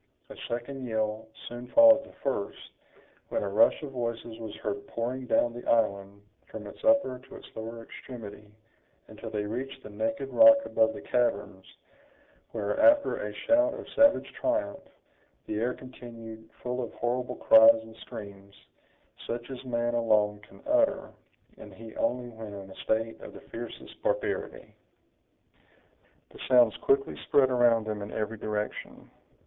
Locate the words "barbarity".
24.01-24.73